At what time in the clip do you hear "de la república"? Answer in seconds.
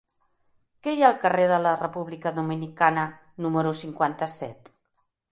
1.51-2.31